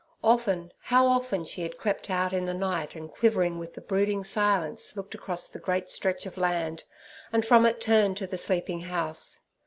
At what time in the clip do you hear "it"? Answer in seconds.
7.67-7.79